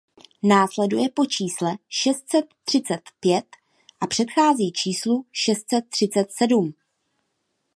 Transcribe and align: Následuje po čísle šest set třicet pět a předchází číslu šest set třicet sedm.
Následuje 0.43 1.09
po 1.09 1.25
čísle 1.25 1.77
šest 1.89 2.29
set 2.29 2.45
třicet 2.63 3.01
pět 3.19 3.45
a 4.01 4.07
předchází 4.07 4.71
číslu 4.71 5.25
šest 5.31 5.69
set 5.69 5.89
třicet 5.89 6.31
sedm. 6.31 6.73